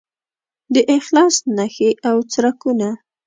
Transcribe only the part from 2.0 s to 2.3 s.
او